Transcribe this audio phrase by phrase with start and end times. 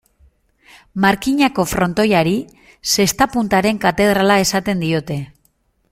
[1.03, 2.33] Markinako frontoiari,
[2.95, 5.21] zesta-puntaren katedrala esaten diote.